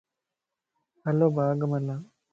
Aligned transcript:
ھلو 1.05 1.27
باغ 1.35 1.59
ءَ 1.63 1.69
مَ 1.69 1.73
ھلان 1.77 2.01